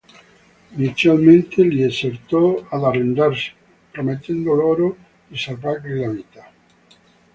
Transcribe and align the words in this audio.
Inizialmente 0.77 1.61
li 1.63 1.83
esortò 1.83 2.65
ad 2.67 2.83
arrendersi, 2.85 3.51
promettendo 3.91 4.51
loro 4.55 4.97
di 5.27 5.37
salvargli 5.37 5.99
la 5.99 6.09
vita. 6.09 6.51